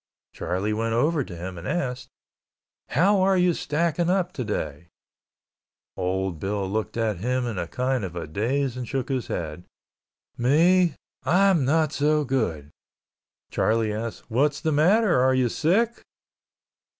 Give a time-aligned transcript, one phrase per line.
[0.33, 2.09] Charlie went over to him and asked,
[2.89, 4.89] "How are you stacking up today?"
[5.95, 9.63] Old Bill looked at him in a kind of a daze and shook his head.
[10.39, 10.95] "Me?
[11.21, 12.71] I'm not so good."
[13.51, 16.03] Charlie asked, "What's the matter, are you sick?"